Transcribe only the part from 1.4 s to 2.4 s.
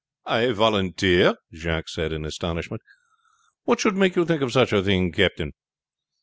Jacques said in